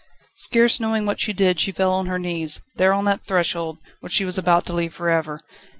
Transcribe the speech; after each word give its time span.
Scarce 0.37 0.79
knowing 0.79 1.05
what 1.05 1.19
she 1.19 1.31
did, 1.31 1.59
she 1.59 1.71
fell 1.71 1.93
on 1.93 2.07
her 2.07 2.17
knees, 2.17 2.59
there 2.75 2.91
on 2.91 3.05
that 3.05 3.23
threshold, 3.27 3.77
which 3.99 4.13
she 4.13 4.25
was 4.25 4.35
about 4.39 4.65
to 4.65 4.73
leave 4.73 4.95
for 4.95 5.11
ever. 5.11 5.39